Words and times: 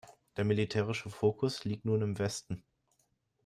Der 0.35 0.45
militärische 0.45 1.11
Fokus 1.11 1.63
liegt 1.63 1.85
nun 1.85 2.01
im 2.01 2.17
Westen. 2.17 2.63